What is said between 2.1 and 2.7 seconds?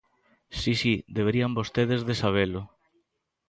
sabelo.